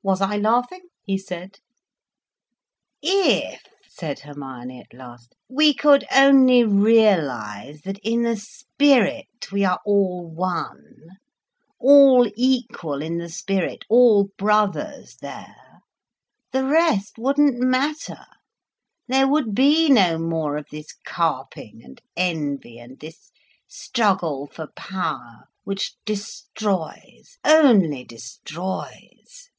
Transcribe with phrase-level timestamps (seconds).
[0.00, 1.58] "Was I laughing?" he said.
[3.02, 9.80] "If," said Hermione at last, "we could only realise, that in the spirit we are
[9.84, 10.86] all one,
[11.78, 18.24] all equal in the spirit, all brothers there—the rest wouldn't matter,
[19.08, 23.30] there would be no more of this carping and envy and this
[23.66, 29.50] struggle for power, which destroys, only destroys."